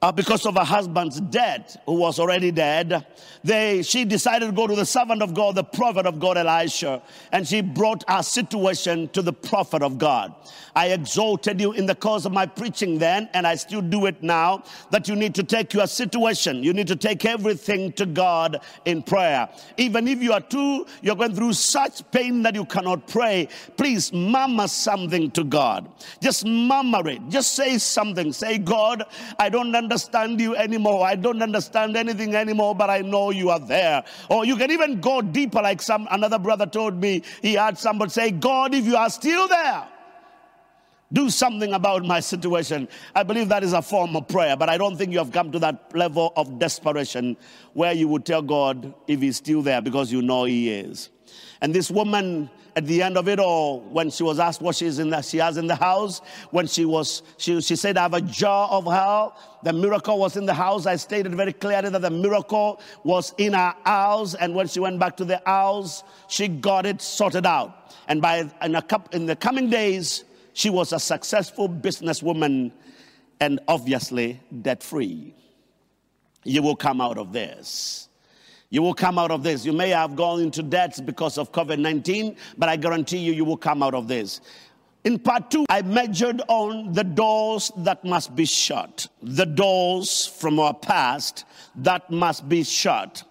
uh, 0.00 0.12
because 0.12 0.46
of 0.46 0.54
her 0.54 0.64
husband's 0.64 1.20
death, 1.20 1.76
who 1.86 1.94
was 1.94 2.20
already 2.20 2.52
dead, 2.52 3.04
they, 3.42 3.82
she 3.82 4.04
decided 4.04 4.46
to 4.46 4.52
go 4.52 4.66
to 4.66 4.76
the 4.76 4.86
servant 4.86 5.22
of 5.22 5.34
God, 5.34 5.56
the 5.56 5.64
prophet 5.64 6.06
of 6.06 6.20
God, 6.20 6.38
Elisha, 6.38 7.02
and 7.32 7.46
she 7.46 7.60
brought 7.60 8.04
our 8.06 8.22
situation 8.22 9.08
to 9.08 9.22
the 9.22 9.32
prophet 9.32 9.82
of 9.82 9.98
God. 9.98 10.32
I 10.76 10.88
exalted 10.88 11.60
you 11.60 11.72
in 11.72 11.86
the 11.86 11.96
course 11.96 12.24
of 12.24 12.32
my 12.32 12.46
preaching 12.46 12.98
then, 12.98 13.28
and 13.34 13.44
I 13.44 13.56
still 13.56 13.80
do 13.80 14.06
it 14.06 14.22
now, 14.22 14.62
that 14.92 15.08
you 15.08 15.16
need 15.16 15.34
to 15.34 15.42
take 15.42 15.74
your 15.74 15.88
situation, 15.88 16.62
you 16.62 16.72
need 16.72 16.86
to 16.86 16.96
take 16.96 17.24
everything 17.24 17.92
to 17.94 18.06
God 18.06 18.60
in 18.84 19.02
prayer. 19.02 19.48
Even 19.78 20.06
if 20.06 20.22
you 20.22 20.32
are 20.32 20.40
too, 20.40 20.86
you're 21.02 21.16
going 21.16 21.34
through 21.34 21.54
such 21.54 22.08
pain 22.12 22.42
that 22.42 22.54
you 22.54 22.64
cannot 22.64 23.08
pray, 23.08 23.48
please 23.76 24.12
murmur 24.12 24.68
something 24.68 25.32
to 25.32 25.42
God. 25.42 25.90
Just 26.22 26.46
murmur 26.46 27.08
it. 27.08 27.28
Just 27.28 27.54
say 27.54 27.78
something. 27.78 28.32
Say, 28.32 28.58
God, 28.58 29.04
I 29.40 29.48
don't 29.48 29.74
understand 29.74 29.87
understand 29.88 30.38
you 30.38 30.54
anymore. 30.54 31.02
I 31.06 31.16
don't 31.16 31.42
understand 31.42 31.96
anything 31.96 32.34
anymore, 32.34 32.74
but 32.74 32.90
I 32.90 33.00
know 33.00 33.30
you 33.30 33.48
are 33.48 33.58
there. 33.58 34.04
Or 34.28 34.44
you 34.44 34.56
can 34.56 34.70
even 34.70 35.00
go 35.00 35.22
deeper, 35.22 35.62
like 35.62 35.80
some 35.80 36.06
another 36.10 36.38
brother 36.38 36.66
told 36.66 37.00
me. 37.00 37.22
He 37.40 37.54
had 37.54 37.78
somebody 37.78 38.10
say, 38.10 38.30
God, 38.30 38.74
if 38.74 38.84
you 38.84 38.96
are 38.96 39.08
still 39.08 39.48
there, 39.48 39.88
do 41.10 41.30
something 41.30 41.72
about 41.72 42.04
my 42.04 42.20
situation. 42.20 42.86
I 43.14 43.22
believe 43.22 43.48
that 43.48 43.64
is 43.64 43.72
a 43.72 43.80
form 43.80 44.14
of 44.14 44.28
prayer, 44.28 44.58
but 44.58 44.68
I 44.68 44.76
don't 44.76 44.96
think 44.96 45.10
you 45.10 45.18
have 45.18 45.32
come 45.32 45.50
to 45.52 45.58
that 45.60 45.96
level 45.96 46.34
of 46.36 46.58
desperation 46.58 47.38
where 47.72 47.94
you 47.94 48.08
would 48.08 48.26
tell 48.26 48.42
God 48.42 48.92
if 49.06 49.20
He's 49.22 49.38
still 49.38 49.62
there 49.62 49.80
because 49.80 50.12
you 50.12 50.20
know 50.20 50.44
He 50.44 50.70
is. 50.70 51.08
And 51.60 51.74
this 51.74 51.90
woman, 51.90 52.50
at 52.76 52.86
the 52.86 53.02
end 53.02 53.18
of 53.18 53.28
it 53.28 53.38
all, 53.40 53.80
when 53.80 54.10
she 54.10 54.22
was 54.22 54.38
asked 54.38 54.62
what 54.62 54.76
she's 54.76 54.98
in 54.98 55.10
the, 55.10 55.22
she 55.22 55.38
has 55.38 55.56
in 55.56 55.66
the 55.66 55.74
house, 55.74 56.20
when 56.50 56.66
she 56.66 56.84
was, 56.84 57.22
she, 57.36 57.60
she 57.60 57.76
said, 57.76 57.96
I 57.96 58.02
have 58.02 58.14
a 58.14 58.20
jar 58.20 58.68
of 58.70 58.84
hell. 58.84 59.36
The 59.64 59.72
miracle 59.72 60.18
was 60.18 60.36
in 60.36 60.46
the 60.46 60.54
house. 60.54 60.86
I 60.86 60.96
stated 60.96 61.34
very 61.34 61.52
clearly 61.52 61.90
that 61.90 62.02
the 62.02 62.10
miracle 62.10 62.80
was 63.04 63.34
in 63.38 63.54
her 63.54 63.74
house. 63.84 64.34
And 64.34 64.54
when 64.54 64.68
she 64.68 64.80
went 64.80 64.98
back 64.98 65.16
to 65.16 65.24
the 65.24 65.42
house, 65.44 66.04
she 66.28 66.48
got 66.48 66.86
it 66.86 67.02
sorted 67.02 67.46
out. 67.46 67.92
And 68.06 68.22
by 68.22 68.48
in, 68.62 68.74
a, 68.74 68.84
in 69.12 69.26
the 69.26 69.36
coming 69.36 69.68
days, 69.68 70.24
She 70.58 70.70
was 70.70 70.92
a 70.92 70.98
successful 70.98 71.68
businesswoman 71.68 72.72
and 73.38 73.60
obviously 73.68 74.40
debt 74.62 74.82
free. 74.82 75.32
You 76.42 76.62
will 76.62 76.74
come 76.74 77.00
out 77.00 77.16
of 77.16 77.32
this. 77.32 78.07
You 78.70 78.82
will 78.82 78.94
come 78.94 79.18
out 79.18 79.30
of 79.30 79.42
this. 79.42 79.64
You 79.64 79.72
may 79.72 79.88
have 79.90 80.14
gone 80.14 80.40
into 80.42 80.62
debt 80.62 81.00
because 81.06 81.38
of 81.38 81.52
COVID 81.52 81.78
19, 81.78 82.36
but 82.58 82.68
I 82.68 82.76
guarantee 82.76 83.18
you, 83.18 83.32
you 83.32 83.44
will 83.44 83.56
come 83.56 83.82
out 83.82 83.94
of 83.94 84.08
this. 84.08 84.42
In 85.04 85.18
part 85.18 85.50
two, 85.50 85.64
I 85.70 85.80
measured 85.80 86.42
on 86.48 86.92
the 86.92 87.04
doors 87.04 87.72
that 87.78 88.04
must 88.04 88.36
be 88.36 88.44
shut, 88.44 89.06
the 89.22 89.46
doors 89.46 90.26
from 90.26 90.58
our 90.58 90.74
past 90.74 91.44
that 91.76 92.10
must 92.10 92.46
be 92.46 92.62
shut. 92.62 93.22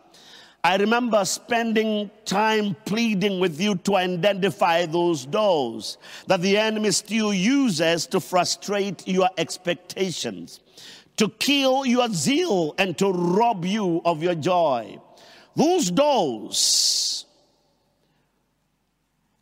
I 0.63 0.77
remember 0.77 1.23
spending 1.23 2.09
time 2.25 2.75
pleading 2.85 3.39
with 3.39 3.61
you 3.61 3.75
to 3.75 3.95
identify 3.95 4.87
those 4.87 5.25
doors 5.25 5.99
that 6.25 6.41
the 6.41 6.57
enemy 6.57 6.91
still 6.91 7.31
uses 7.31 8.07
to 8.07 8.19
frustrate 8.19 9.07
your 9.07 9.29
expectations, 9.37 10.61
to 11.17 11.29
kill 11.29 11.85
your 11.85 12.09
zeal, 12.09 12.73
and 12.79 12.97
to 12.97 13.11
rob 13.11 13.65
you 13.65 14.01
of 14.03 14.23
your 14.23 14.35
joy. 14.35 14.99
Those 15.57 15.91
doors. 15.91 17.25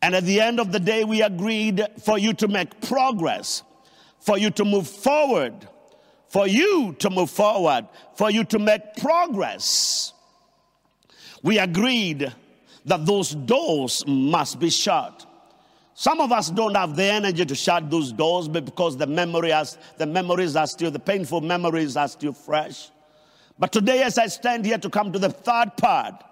And 0.02 0.16
at 0.16 0.24
the 0.24 0.40
end 0.40 0.58
of 0.58 0.72
the 0.72 0.80
day, 0.80 1.04
we 1.04 1.22
agreed 1.22 1.86
for 2.04 2.18
you 2.18 2.32
to 2.34 2.48
make 2.48 2.80
progress, 2.80 3.62
for 4.18 4.36
you 4.36 4.50
to 4.50 4.64
move 4.64 4.88
forward, 4.88 5.54
for 6.28 6.48
you 6.48 6.96
to 6.98 7.10
move 7.10 7.30
forward, 7.30 7.86
for 8.16 8.30
you 8.30 8.42
to 8.44 8.58
make 8.58 8.96
progress 8.96 10.12
we 11.46 11.60
agreed 11.60 12.32
that 12.86 13.06
those 13.06 13.30
doors 13.30 14.04
must 14.06 14.58
be 14.58 14.68
shut. 14.68 15.24
Some 15.94 16.20
of 16.20 16.32
us 16.32 16.50
don't 16.50 16.74
have 16.74 16.96
the 16.96 17.04
energy 17.04 17.46
to 17.46 17.54
shut 17.54 17.88
those 17.88 18.10
doors 18.10 18.48
because 18.48 18.96
the 18.96 19.06
memory 19.06 19.50
has, 19.50 19.78
the 19.96 20.06
memories 20.06 20.56
are 20.56 20.66
still, 20.66 20.90
the 20.90 20.98
painful 20.98 21.40
memories 21.40 21.96
are 21.96 22.08
still 22.08 22.32
fresh. 22.32 22.90
But 23.58 23.72
today, 23.72 24.02
as 24.02 24.18
I 24.18 24.26
stand 24.26 24.66
here 24.66 24.78
to 24.78 24.90
come 24.90 25.12
to 25.12 25.18
the 25.18 25.30
third 25.30 25.76
part, 25.76 26.22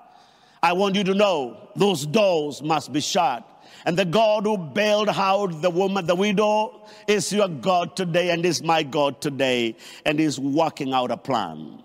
I 0.62 0.72
want 0.72 0.94
you 0.94 1.04
to 1.04 1.14
know 1.14 1.70
those 1.76 2.06
doors 2.06 2.62
must 2.62 2.92
be 2.92 3.00
shut. 3.00 3.48
And 3.86 3.98
the 3.98 4.04
God 4.04 4.44
who 4.44 4.56
bailed 4.56 5.08
out 5.08 5.60
the 5.60 5.70
woman, 5.70 6.06
the 6.06 6.14
widow, 6.14 6.86
is 7.06 7.32
your 7.32 7.48
God 7.48 7.96
today 7.96 8.30
and 8.30 8.44
is 8.44 8.62
my 8.62 8.82
God 8.82 9.20
today 9.20 9.76
and 10.06 10.20
is 10.20 10.38
working 10.38 10.92
out 10.92 11.10
a 11.10 11.16
plan. 11.16 11.82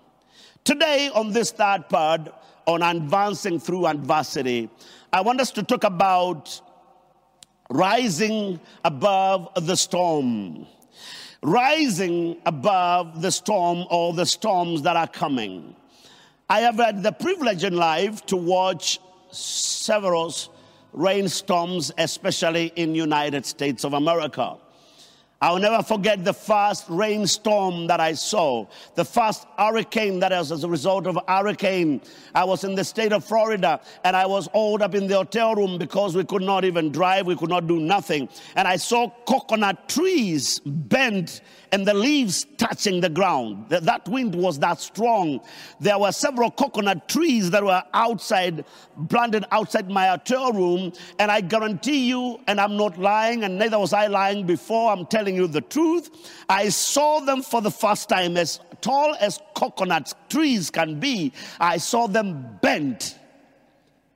Today, 0.64 1.10
on 1.14 1.32
this 1.32 1.52
third 1.52 1.90
part, 1.90 2.34
on 2.68 2.84
advancing 2.84 3.60
through 3.60 3.88
adversity, 3.88 4.70
I 5.12 5.22
want 5.22 5.42
us 5.42 5.52
to 5.52 5.64
talk 5.64 5.84
about 5.84 6.62
rising 7.70 8.60
above 8.84 9.50
the 9.66 9.76
storm. 9.76 10.68
Rising 11.42 12.38
above 12.46 13.22
the 13.22 13.32
storm 13.32 13.86
or 13.90 14.14
the 14.14 14.26
storms 14.26 14.82
that 14.82 14.98
are 14.98 15.08
coming. 15.08 15.76
I 16.50 16.62
have 16.62 16.76
had 16.76 17.02
the 17.04 17.12
privilege 17.12 17.64
in 17.64 17.76
life 17.76 18.26
to 18.26 18.36
watch 18.36 19.00
several 19.32 20.34
rainstorms, 20.92 21.92
especially 21.98 22.74
in 22.76 22.96
United 22.96 23.46
States 23.46 23.86
of 23.86 23.94
America. 23.94 24.58
I'll 25.42 25.58
never 25.58 25.82
forget 25.82 26.26
the 26.26 26.34
first 26.34 26.84
rainstorm 26.90 27.88
that 27.88 28.02
I 28.02 28.12
saw, 28.12 28.66
the 28.96 29.06
first 29.06 29.48
hurricane 29.58 30.20
that 30.20 30.34
was 30.34 30.52
as 30.52 30.66
a 30.66 30.68
result 30.68 31.08
of 31.08 31.16
a 31.16 31.24
hurricane. 31.32 32.02
I 32.36 32.44
was 32.44 32.66
in 32.66 32.76
the 32.76 32.84
state 32.84 33.14
of 33.14 33.24
Florida 33.24 33.80
and 34.04 34.18
I 34.18 34.26
was 34.26 34.48
hauled 34.48 34.82
up 34.82 34.96
in 34.96 35.08
the 35.08 35.16
hotel 35.16 35.56
room 35.56 35.78
because 35.78 36.14
we 36.14 36.26
could 36.26 36.42
not 36.42 36.66
even 36.66 36.92
drive, 36.92 37.26
we 37.26 37.38
could 37.38 37.50
not 37.50 37.68
do 37.68 37.80
nothing. 37.80 38.28
And 38.58 38.68
I 38.68 38.76
saw 38.76 39.10
coconut 39.26 39.88
trees 39.88 40.60
bent 40.60 41.40
and 41.72 41.86
the 41.86 41.94
leaves 41.94 42.46
touching 42.58 43.00
the 43.02 43.10
ground. 43.10 43.70
That 43.70 44.08
wind 44.08 44.36
was 44.36 44.60
that 44.60 44.80
strong. 44.80 45.42
There 45.80 45.98
were 45.98 46.12
several 46.12 46.52
coconut 46.52 47.08
trees 47.08 47.52
that 47.52 47.64
were 47.64 47.84
outside, 47.94 48.66
planted 49.10 49.46
outside 49.52 49.90
my 49.90 50.08
hotel 50.08 50.52
room. 50.52 50.94
And 51.20 51.32
I 51.32 51.42
guarantee 51.42 52.08
you, 52.08 52.40
and 52.48 52.60
I'm 52.60 52.78
not 52.78 52.98
lying, 52.98 53.44
and 53.44 53.58
neither 53.58 53.78
was 53.78 53.94
I 53.94 54.08
lying 54.08 54.46
before, 54.46 54.92
I'm 54.92 55.06
telling 55.06 55.36
you 55.36 55.48
the 55.48 55.62
truth. 55.62 56.10
I 56.50 56.70
saw 56.70 57.20
them 57.20 57.42
for 57.42 57.62
the 57.62 57.72
first 57.72 58.10
time 58.10 58.38
as 58.38 58.60
tall 58.82 59.16
as 59.20 59.40
coconut 59.56 60.14
trees 60.30 60.70
can 60.70 61.00
be. 61.00 61.34
I 61.60 61.78
saw 61.78 62.08
them 62.08 62.58
bent 62.62 63.20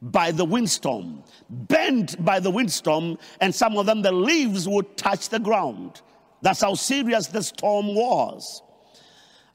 by 0.01 0.31
the 0.31 0.43
windstorm, 0.43 1.23
bent 1.49 2.23
by 2.25 2.39
the 2.39 2.51
windstorm, 2.51 3.17
and 3.39 3.53
some 3.55 3.77
of 3.77 3.85
them 3.85 4.01
the 4.01 4.11
leaves 4.11 4.67
would 4.67 4.97
touch 4.97 5.29
the 5.29 5.39
ground. 5.39 6.01
That's 6.43 6.61
how 6.61 6.75
serious 6.75 7.27
the 7.27 7.41
storm 7.41 7.95
was. 7.95 8.61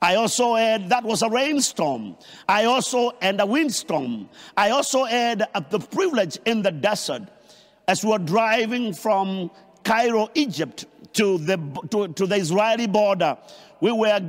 I 0.01 0.15
also 0.15 0.55
had, 0.55 0.89
that 0.89 1.05
was 1.05 1.23
a 1.23 1.29
rainstorm. 1.29 2.17
I 2.49 2.65
also, 2.65 3.13
and 3.21 3.41
a 3.41 3.47
windstorm. 3.47 4.31
I 4.57 4.71
also 4.71 5.05
had 5.05 5.47
the 5.71 5.81
privilege 5.81 6.39
in 6.47 6.63
the 6.63 6.71
desert 6.71 7.25
as 7.87 8.03
we 8.03 8.11
were 8.11 8.19
driving 8.19 8.95
from 8.95 9.51
Cairo, 9.85 10.31
Egypt 10.35 10.87
to 11.15 11.37
the, 11.39 11.59
to, 11.91 12.09
to 12.09 12.27
the 12.27 12.37
Israeli 12.37 12.87
border. 12.87 13.37
We 13.81 13.93
were, 13.93 14.21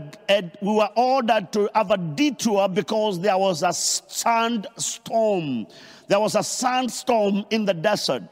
we 0.61 0.73
were 0.73 0.89
ordered 0.95 1.53
to 1.53 1.69
have 1.73 1.91
a 1.91 1.97
detour 1.97 2.67
because 2.67 3.21
there 3.21 3.37
was 3.37 3.63
a 3.63 3.71
sandstorm. 3.71 5.67
There 6.07 6.19
was 6.19 6.35
a 6.35 6.43
sandstorm 6.43 7.45
in 7.51 7.63
the 7.65 7.73
desert, 7.73 8.23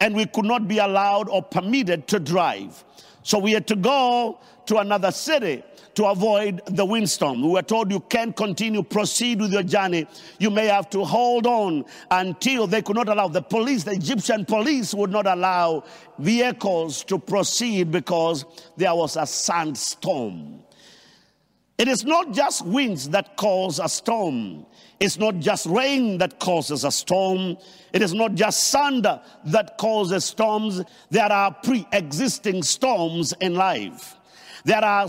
and 0.00 0.14
we 0.14 0.26
could 0.26 0.44
not 0.44 0.66
be 0.66 0.78
allowed 0.78 1.28
or 1.28 1.42
permitted 1.42 2.08
to 2.08 2.18
drive. 2.18 2.84
So 3.26 3.40
we 3.40 3.50
had 3.50 3.66
to 3.66 3.74
go 3.74 4.38
to 4.66 4.78
another 4.78 5.10
city 5.10 5.64
to 5.96 6.04
avoid 6.04 6.62
the 6.66 6.84
windstorm. 6.84 7.42
We 7.42 7.48
were 7.48 7.62
told 7.62 7.90
you 7.90 7.98
can't 7.98 8.36
continue, 8.36 8.84
proceed 8.84 9.40
with 9.40 9.52
your 9.52 9.64
journey. 9.64 10.06
You 10.38 10.48
may 10.48 10.66
have 10.66 10.88
to 10.90 11.04
hold 11.04 11.44
on 11.44 11.86
until 12.12 12.68
they 12.68 12.82
could 12.82 12.94
not 12.94 13.08
allow 13.08 13.26
the 13.26 13.42
police, 13.42 13.82
the 13.82 13.90
Egyptian 13.90 14.44
police 14.44 14.94
would 14.94 15.10
not 15.10 15.26
allow 15.26 15.82
vehicles 16.20 17.02
to 17.06 17.18
proceed 17.18 17.90
because 17.90 18.44
there 18.76 18.94
was 18.94 19.16
a 19.16 19.26
sandstorm. 19.26 20.62
It 21.78 21.88
is 21.88 22.04
not 22.04 22.32
just 22.32 22.64
winds 22.64 23.10
that 23.10 23.36
cause 23.36 23.78
a 23.78 23.88
storm. 23.88 24.64
It's 24.98 25.18
not 25.18 25.38
just 25.40 25.66
rain 25.66 26.18
that 26.18 26.38
causes 26.38 26.84
a 26.84 26.90
storm. 26.90 27.58
It 27.92 28.00
is 28.00 28.14
not 28.14 28.34
just 28.34 28.72
thunder 28.72 29.20
that 29.44 29.76
causes 29.76 30.24
storms. 30.24 30.82
There 31.10 31.30
are 31.30 31.52
pre 31.52 31.86
existing 31.92 32.62
storms 32.62 33.34
in 33.40 33.54
life. 33.54 34.16
There 34.64 34.82
are 34.82 35.06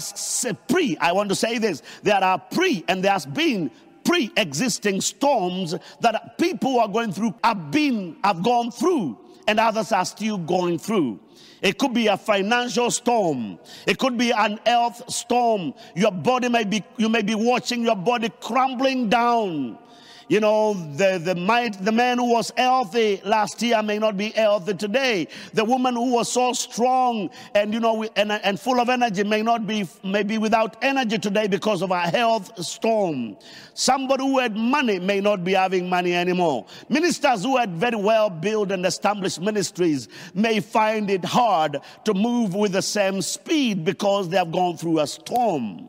pre, 0.68 0.98
I 0.98 1.14
want 1.14 1.30
to 1.30 1.36
say 1.36 1.58
this, 1.58 1.82
there 2.04 2.24
are 2.24 2.38
pre, 2.38 2.84
and 2.88 3.04
there 3.04 3.14
has 3.14 3.26
been 3.26 3.72
pre 4.04 4.32
existing 4.38 5.02
storms 5.02 5.74
that 6.02 6.38
people 6.38 6.80
are 6.80 6.88
going 6.88 7.12
through, 7.12 7.34
have 7.44 7.72
been, 7.72 8.18
have 8.24 8.44
gone 8.44 8.72
through, 8.72 9.18
and 9.48 9.60
others 9.60 9.92
are 9.92 10.06
still 10.06 10.38
going 10.38 10.78
through. 10.78 11.20
It 11.62 11.80
could 11.80 11.94
be 11.94 12.08
a 12.08 12.18
financial 12.18 12.92
storm. 12.92 13.58
It 13.88 13.98
could 13.98 14.18
be 14.18 14.32
an 14.32 14.60
health 14.66 15.10
storm. 15.10 15.74
Your 15.96 16.12
body 16.12 16.50
may 16.50 16.66
be, 16.66 16.84
you 16.98 17.10
may 17.10 17.24
be 17.24 17.34
watching 17.34 17.84
your 17.84 17.96
body 17.96 18.30
crumbling 18.42 19.10
down. 19.10 19.80
You 20.30 20.42
know, 20.42 20.74
the, 20.74 21.20
the, 21.24 21.36
might, 21.36 21.84
the 21.84 21.92
man 21.92 22.18
who 22.18 22.30
was 22.32 22.52
healthy 22.58 23.22
last 23.24 23.62
year 23.62 23.82
may 23.82 23.98
not 23.98 24.18
be 24.18 24.30
healthy 24.30 24.74
today. 24.74 25.30
The 25.54 25.64
woman 25.64 25.96
who 25.96 26.12
was 26.12 26.30
so 26.30 26.52
strong 26.52 27.30
and, 27.56 27.74
you 27.74 27.80
know, 27.80 28.04
and, 28.18 28.34
and 28.34 28.60
full 28.60 28.82
of 28.82 28.90
energy 28.90 29.24
may 29.24 29.42
not 29.42 29.66
be, 29.66 29.88
may 30.04 30.24
be 30.24 30.38
without 30.38 30.76
energy 30.82 31.18
today 31.18 31.48
because 31.48 31.82
of 31.82 31.92
a 31.92 32.00
health 32.00 32.62
storm. 32.62 33.38
Somebody 33.74 34.24
who 34.24 34.40
had 34.40 34.58
money 34.58 35.00
may 35.00 35.22
not 35.22 35.46
be 35.46 35.54
having 35.54 35.88
money 35.90 36.14
anymore. 36.14 36.66
Ministers 36.90 37.44
who 37.44 37.56
had 37.56 37.72
very 37.76 37.96
well 37.96 38.30
built 38.30 38.72
and 38.72 38.86
established 38.86 39.40
ministries 39.40 40.10
may 40.34 40.60
find 40.60 41.10
it 41.10 41.24
hard 41.24 41.80
to 42.04 42.14
move 42.14 42.54
with 42.54 42.74
the 42.74 42.82
same 42.82 43.22
speed 43.22 43.86
because 43.86 44.28
they 44.28 44.38
have 44.38 44.52
gone 44.52 44.76
through 44.76 45.00
a 45.00 45.08
storm. 45.08 45.88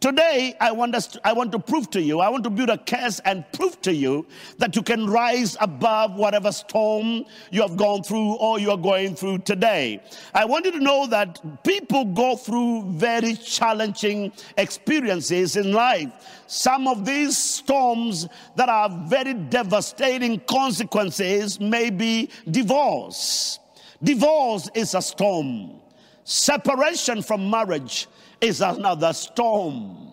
Today, 0.00 0.54
I 0.60 0.72
want, 0.72 0.94
us 0.94 1.06
to, 1.08 1.20
I 1.26 1.32
want 1.32 1.52
to 1.52 1.58
prove 1.58 1.90
to 1.90 2.00
you, 2.00 2.20
I 2.20 2.28
want 2.28 2.44
to 2.44 2.50
build 2.50 2.70
a 2.70 2.78
case 2.78 3.20
and 3.20 3.44
prove 3.52 3.75
to 3.82 3.94
you 3.94 4.26
that 4.58 4.76
you 4.76 4.82
can 4.82 5.08
rise 5.08 5.56
above 5.60 6.14
whatever 6.14 6.52
storm 6.52 7.24
you 7.50 7.62
have 7.62 7.76
gone 7.76 8.02
through 8.02 8.34
or 8.34 8.58
you 8.58 8.70
are 8.70 8.76
going 8.76 9.14
through 9.14 9.38
today. 9.38 10.02
I 10.34 10.44
want 10.44 10.64
you 10.64 10.72
to 10.72 10.80
know 10.80 11.06
that 11.08 11.40
people 11.64 12.04
go 12.04 12.36
through 12.36 12.92
very 12.92 13.34
challenging 13.34 14.32
experiences 14.56 15.56
in 15.56 15.72
life. 15.72 16.10
Some 16.46 16.88
of 16.88 17.04
these 17.04 17.36
storms 17.36 18.28
that 18.56 18.68
are 18.68 18.88
very 19.06 19.34
devastating 19.34 20.40
consequences 20.40 21.60
may 21.60 21.90
be 21.90 22.30
divorce. 22.50 23.58
Divorce 24.02 24.68
is 24.74 24.94
a 24.94 25.02
storm. 25.02 25.80
Separation 26.24 27.22
from 27.22 27.48
marriage 27.48 28.08
is 28.40 28.60
another 28.60 29.12
storm. 29.12 30.12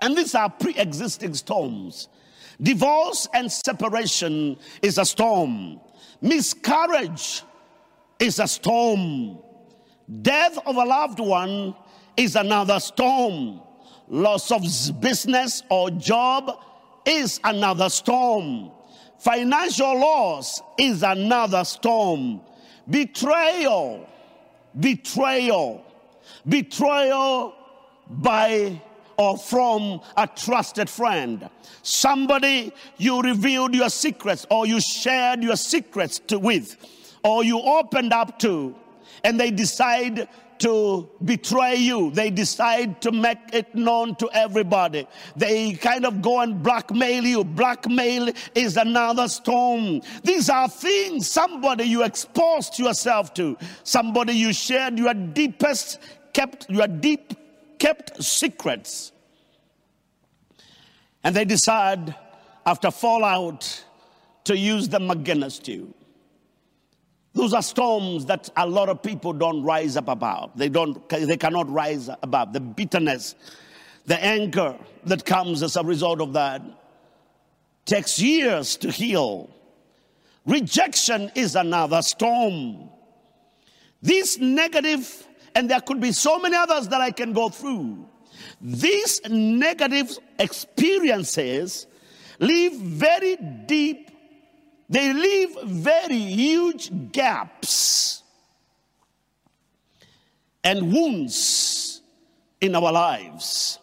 And 0.00 0.16
these 0.16 0.34
are 0.34 0.50
pre 0.50 0.74
existing 0.76 1.34
storms. 1.34 2.08
Divorce 2.60 3.28
and 3.34 3.50
separation 3.50 4.56
is 4.82 4.98
a 4.98 5.04
storm. 5.04 5.80
Miscarriage 6.20 7.42
is 8.18 8.38
a 8.38 8.48
storm. 8.48 9.38
Death 10.22 10.58
of 10.66 10.76
a 10.76 10.84
loved 10.84 11.20
one 11.20 11.74
is 12.16 12.36
another 12.36 12.80
storm. 12.80 13.60
Loss 14.08 14.52
of 14.52 15.00
business 15.00 15.62
or 15.68 15.90
job 15.90 16.62
is 17.04 17.40
another 17.44 17.88
storm. 17.88 18.70
Financial 19.18 19.98
loss 19.98 20.62
is 20.78 21.02
another 21.02 21.64
storm. 21.64 22.40
Betrayal, 22.88 24.08
betrayal, 24.78 25.84
betrayal 26.46 27.54
by 28.08 28.80
or 29.16 29.36
from 29.36 30.00
a 30.16 30.26
trusted 30.26 30.88
friend. 30.88 31.48
Somebody 31.82 32.72
you 32.98 33.20
revealed 33.22 33.74
your 33.74 33.90
secrets 33.90 34.46
or 34.50 34.66
you 34.66 34.80
shared 34.80 35.42
your 35.42 35.56
secrets 35.56 36.18
to, 36.26 36.38
with 36.38 36.76
or 37.22 37.44
you 37.44 37.60
opened 37.60 38.12
up 38.12 38.38
to 38.40 38.74
and 39.24 39.40
they 39.40 39.50
decide 39.50 40.28
to 40.58 41.08
betray 41.24 41.76
you. 41.76 42.10
They 42.10 42.30
decide 42.30 43.00
to 43.02 43.12
make 43.12 43.38
it 43.52 43.74
known 43.74 44.14
to 44.16 44.30
everybody. 44.32 45.06
They 45.36 45.74
kind 45.74 46.06
of 46.06 46.22
go 46.22 46.40
and 46.40 46.62
blackmail 46.62 47.24
you. 47.24 47.44
Blackmail 47.44 48.30
is 48.54 48.76
another 48.76 49.28
storm. 49.28 50.00
These 50.22 50.48
are 50.48 50.68
things 50.68 51.28
somebody 51.28 51.84
you 51.84 52.04
exposed 52.04 52.78
yourself 52.78 53.34
to, 53.34 53.56
somebody 53.82 54.32
you 54.32 54.52
shared 54.52 54.98
your 54.98 55.14
deepest, 55.14 55.98
kept 56.32 56.68
your 56.70 56.86
deep 56.86 57.34
kept 57.78 58.22
secrets. 58.22 59.12
And 61.24 61.34
they 61.34 61.44
decide 61.44 62.14
after 62.64 62.90
fallout 62.90 63.84
to 64.44 64.56
use 64.56 64.88
them 64.88 65.10
against 65.10 65.68
you. 65.68 65.92
Those 67.34 67.52
are 67.52 67.62
storms 67.62 68.24
that 68.26 68.48
a 68.56 68.66
lot 68.66 68.88
of 68.88 69.02
people 69.02 69.32
don't 69.32 69.62
rise 69.62 69.96
up 69.96 70.08
above. 70.08 70.52
They 70.56 70.70
don't 70.70 71.06
they 71.08 71.36
cannot 71.36 71.68
rise 71.68 72.08
above. 72.22 72.54
The 72.54 72.60
bitterness, 72.60 73.34
the 74.06 74.22
anger 74.24 74.74
that 75.04 75.26
comes 75.26 75.62
as 75.62 75.76
a 75.76 75.82
result 75.82 76.22
of 76.22 76.32
that 76.32 76.62
takes 77.84 78.18
years 78.18 78.76
to 78.78 78.90
heal. 78.90 79.50
Rejection 80.46 81.30
is 81.34 81.56
another 81.56 82.00
storm. 82.02 82.88
These 84.00 84.38
negative, 84.38 85.26
and 85.56 85.68
there 85.68 85.80
could 85.80 86.00
be 86.00 86.12
so 86.12 86.38
many 86.38 86.54
others 86.56 86.86
that 86.88 87.00
I 87.00 87.10
can 87.10 87.32
go 87.32 87.48
through. 87.48 88.06
These 88.60 89.22
negative 89.28 90.16
experiences 90.38 91.86
leave 92.38 92.74
very 92.74 93.36
deep 93.66 94.06
they 94.88 95.12
leave 95.12 95.56
very 95.64 96.18
huge 96.18 97.12
gaps 97.12 98.22
and 100.62 100.92
wounds 100.92 102.02
in 102.60 102.74
our 102.76 102.92
lives. 102.92 103.78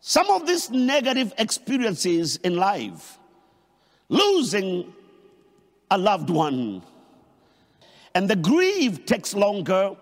Some 0.00 0.30
of 0.30 0.46
these 0.46 0.70
negative 0.70 1.32
experiences 1.38 2.36
in 2.36 2.56
life, 2.56 3.18
losing 4.08 4.92
a 5.90 5.98
loved 5.98 6.30
one, 6.30 6.82
and 8.14 8.28
the 8.28 8.36
grief 8.36 9.04
takes 9.04 9.34
longer, 9.34 9.96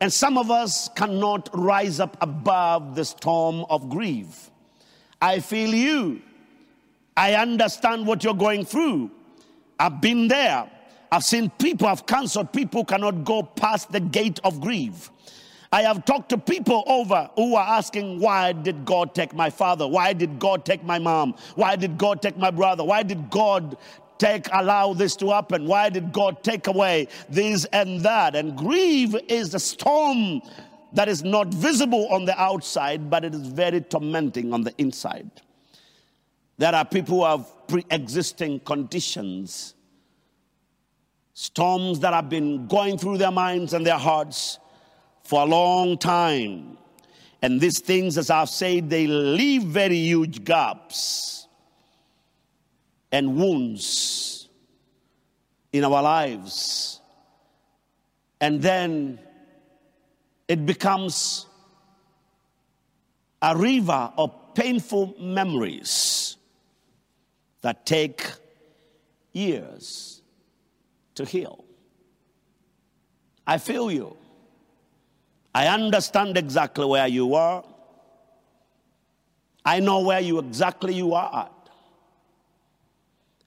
and 0.00 0.12
some 0.12 0.36
of 0.36 0.50
us 0.50 0.88
cannot 0.94 1.48
rise 1.52 2.00
up 2.00 2.16
above 2.20 2.94
the 2.94 3.04
storm 3.04 3.64
of 3.70 3.88
grief. 3.88 4.50
I 5.20 5.40
feel 5.40 5.74
you. 5.74 6.22
I 7.16 7.34
understand 7.34 8.06
what 8.06 8.22
you're 8.22 8.34
going 8.34 8.64
through. 8.64 9.10
I've 9.78 10.00
been 10.00 10.28
there. 10.28 10.70
I've 11.10 11.24
seen 11.24 11.50
people, 11.50 11.86
I've 11.86 12.04
counseled 12.04 12.52
people 12.52 12.84
cannot 12.84 13.24
go 13.24 13.42
past 13.42 13.92
the 13.92 14.00
gate 14.00 14.38
of 14.44 14.60
grief. 14.60 15.10
I 15.72 15.82
have 15.82 16.04
talked 16.04 16.28
to 16.30 16.38
people 16.38 16.84
over 16.86 17.30
who 17.36 17.54
are 17.54 17.66
asking, 17.78 18.20
why 18.20 18.52
did 18.52 18.84
God 18.84 19.14
take 19.14 19.34
my 19.34 19.50
father? 19.50 19.86
Why 19.86 20.12
did 20.12 20.38
God 20.38 20.64
take 20.64 20.84
my 20.84 20.98
mom? 20.98 21.34
Why 21.54 21.76
did 21.76 21.98
God 21.98 22.22
take 22.22 22.36
my 22.36 22.50
brother? 22.50 22.84
Why 22.84 23.02
did 23.02 23.30
God 23.30 23.76
take 24.18 24.46
allow 24.52 24.92
this 24.92 25.16
to 25.16 25.30
happen? 25.30 25.66
Why 25.66 25.88
did 25.88 26.12
God 26.12 26.42
take 26.42 26.66
away 26.66 27.08
this 27.28 27.64
and 27.66 28.00
that? 28.02 28.34
And 28.34 28.56
grief 28.56 29.14
is 29.28 29.54
a 29.54 29.60
storm 29.60 30.42
that 30.92 31.08
is 31.08 31.22
not 31.22 31.48
visible 31.48 32.08
on 32.08 32.24
the 32.24 32.40
outside, 32.40 33.10
but 33.10 33.24
it 33.24 33.34
is 33.34 33.46
very 33.48 33.80
tormenting 33.80 34.52
on 34.52 34.62
the 34.62 34.74
inside. 34.78 35.30
There 36.58 36.74
are 36.74 36.84
people 36.84 37.18
who 37.18 37.24
have 37.24 37.68
pre 37.68 37.84
existing 37.90 38.60
conditions, 38.60 39.74
storms 41.34 42.00
that 42.00 42.14
have 42.14 42.30
been 42.30 42.66
going 42.66 42.96
through 42.98 43.18
their 43.18 43.30
minds 43.30 43.74
and 43.74 43.86
their 43.86 43.98
hearts 43.98 44.58
for 45.24 45.42
a 45.42 45.44
long 45.44 45.98
time. 45.98 46.78
And 47.42 47.60
these 47.60 47.80
things, 47.80 48.16
as 48.16 48.30
I've 48.30 48.48
said, 48.48 48.88
they 48.88 49.06
leave 49.06 49.64
very 49.64 49.96
huge 49.96 50.44
gaps 50.44 51.45
and 53.12 53.36
wounds 53.36 54.48
in 55.72 55.84
our 55.84 56.02
lives. 56.02 57.00
And 58.40 58.60
then 58.60 59.18
it 60.48 60.64
becomes 60.66 61.46
a 63.42 63.56
river 63.56 64.12
of 64.16 64.54
painful 64.54 65.14
memories 65.20 66.36
that 67.62 67.84
take 67.84 68.24
years 69.32 70.22
to 71.14 71.24
heal. 71.24 71.64
I 73.46 73.58
feel 73.58 73.90
you. 73.90 74.16
I 75.54 75.68
understand 75.68 76.36
exactly 76.36 76.84
where 76.84 77.06
you 77.06 77.34
are. 77.34 77.64
I 79.64 79.80
know 79.80 80.00
where 80.00 80.20
you 80.20 80.38
exactly 80.38 80.94
you 80.94 81.14
are 81.14 81.46
at. 81.46 81.55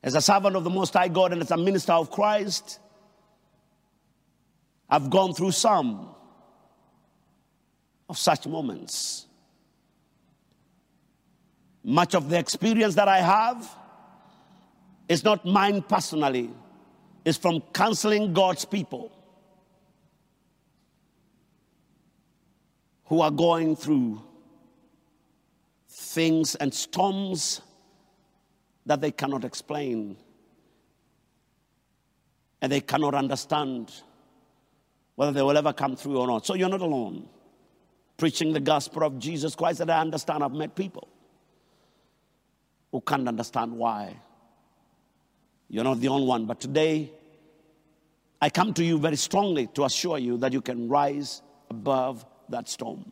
As 0.02 0.16
a 0.16 0.22
servant 0.22 0.56
of 0.56 0.64
the 0.64 0.70
Most 0.70 0.94
High 0.94 1.10
God 1.10 1.34
and 1.34 1.42
as 1.42 1.52
a 1.52 1.58
minister 1.58 1.92
of 1.94 2.10
Christ, 2.10 2.80
I've 4.90 5.10
gone 5.10 5.34
through 5.34 5.52
some 5.52 6.16
of 8.08 8.18
such 8.18 8.48
moments. 8.48 9.28
Much 11.84 12.16
of 12.16 12.30
the 12.30 12.40
experience 12.40 12.96
that 12.96 13.08
I 13.08 13.20
have 13.20 13.70
is 15.08 15.24
not 15.24 15.46
mine 15.46 15.82
personally, 15.82 16.50
it's 17.26 17.38
from 17.38 17.62
counseling 17.74 18.34
God's 18.34 18.66
people 18.66 19.12
who 23.06 23.22
are 23.22 23.32
going 23.32 23.76
through 23.76 24.22
things 25.88 26.56
and 26.56 26.74
storms 26.74 27.62
that 28.90 29.02
they 29.02 29.12
cannot 29.12 29.46
explain 29.46 30.18
and 32.60 32.72
they 32.72 32.82
cannot 32.82 33.14
understand 33.14 33.94
whether 35.14 35.32
they 35.32 35.44
will 35.44 35.56
ever 35.56 35.72
come 35.72 35.96
through 35.96 36.18
or 36.18 36.26
not. 36.26 36.44
So 36.48 36.56
you're 36.56 36.70
not 36.70 36.82
alone. 36.82 37.30
Preaching 38.18 38.52
the 38.52 38.60
gospel 38.60 39.04
of 39.04 39.20
Jesus 39.20 39.54
Christ 39.54 39.78
that 39.78 39.92
I 39.92 40.02
understand, 40.02 40.44
I've 40.44 40.54
met 40.54 40.76
people 40.76 41.08
who 42.92 43.00
can't 43.02 43.28
understand 43.28 43.74
why 43.74 44.18
you're 45.70 45.84
not 45.84 46.00
the 46.00 46.08
only 46.08 46.26
one. 46.26 46.48
But 46.48 46.60
today, 46.60 47.12
I 48.42 48.50
come 48.50 48.74
to 48.74 48.84
you 48.84 48.98
very 48.98 49.18
strongly 49.18 49.68
to 49.76 49.84
assure 49.84 50.18
you 50.18 50.38
that 50.38 50.52
you 50.52 50.62
can 50.62 50.90
rise 50.90 51.44
above 51.70 52.26
that 52.50 52.68
storm. 52.68 53.12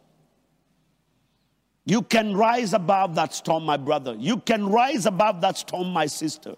You 1.88 2.02
can 2.02 2.36
rise 2.36 2.74
above 2.74 3.16
that 3.16 3.34
storm, 3.34 3.64
my 3.64 3.78
brother. 3.78 4.14
You 4.20 4.40
can 4.40 4.68
rise 4.68 5.06
above 5.06 5.40
that 5.40 5.58
storm, 5.58 5.94
my 5.94 6.06
sister. 6.06 6.56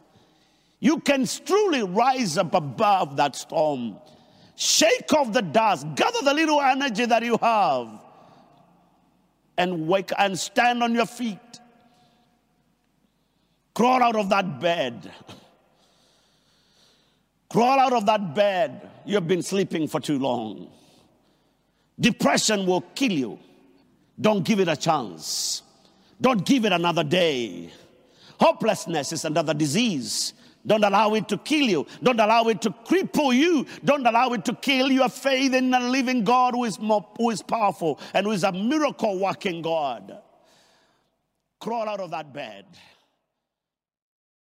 You 0.79 1.01
can 1.01 1.27
truly 1.45 1.83
rise 1.83 2.35
up 2.35 2.55
above 2.55 3.15
that 3.17 3.35
storm. 3.35 3.97
Shake 4.55 5.13
off 5.13 5.31
the 5.31 5.43
dust, 5.43 5.85
gather 5.93 6.23
the 6.23 6.33
little 6.33 6.59
energy 6.59 7.05
that 7.05 7.23
you 7.23 7.37
have, 7.43 7.89
and 9.55 9.87
wake 9.87 10.09
and 10.17 10.37
stand 10.37 10.81
on 10.81 10.95
your 10.95 11.05
feet. 11.05 11.37
Crawl 13.75 14.01
out 14.01 14.15
of 14.15 14.29
that 14.29 14.59
bed. 14.59 15.13
Crawl 17.49 17.79
out 17.79 17.93
of 17.93 18.07
that 18.07 18.33
bed. 18.33 18.89
You've 19.05 19.27
been 19.27 19.43
sleeping 19.43 19.87
for 19.87 19.99
too 19.99 20.17
long. 20.17 20.71
Depression 21.99 22.65
will 22.65 22.81
kill 22.95 23.11
you. 23.11 23.39
Don't 24.19 24.43
give 24.43 24.59
it 24.59 24.67
a 24.67 24.75
chance. 24.75 25.63
Don't 26.19 26.45
give 26.45 26.65
it 26.65 26.73
another 26.73 27.03
day. 27.03 27.71
Hopelessness 28.39 29.13
is 29.13 29.25
another 29.25 29.53
disease. 29.53 30.33
Don't 30.65 30.83
allow 30.83 31.13
it 31.13 31.29
to 31.29 31.37
kill 31.37 31.65
you. 31.65 31.87
Don't 32.03 32.19
allow 32.19 32.47
it 32.49 32.61
to 32.63 32.69
cripple 32.69 33.33
you. 33.33 33.65
Don't 33.85 34.05
allow 34.05 34.29
it 34.33 34.43
to 34.45 34.53
kill 34.53 34.91
your 34.91 35.07
faith 35.07 35.53
in 35.53 35.71
the 35.71 35.79
living 35.79 36.23
God 36.23 36.53
who 36.53 36.65
is, 36.65 36.79
more, 36.79 37.07
who 37.17 37.29
is 37.29 37.41
powerful 37.41 37.99
and 38.13 38.25
who 38.25 38.33
is 38.33 38.43
a 38.43 38.51
miracle 38.51 39.19
working 39.19 39.61
God. 39.61 40.21
Crawl 41.59 41.87
out 41.87 42.01
of 42.01 42.11
that 42.11 42.33
bed. 42.33 42.65